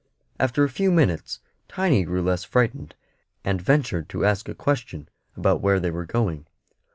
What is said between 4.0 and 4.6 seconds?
to ask a